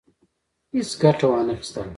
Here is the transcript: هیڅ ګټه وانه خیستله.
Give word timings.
هیڅ 0.75 0.89
ګټه 1.01 1.25
وانه 1.31 1.53
خیستله. 1.59 1.87